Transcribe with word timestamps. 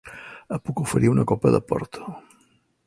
Et 0.57 0.63
puc 0.69 0.81
oferir 0.83 1.11
una 1.13 1.27
copa 1.33 1.53
de 1.57 1.61
porto. 1.73 2.11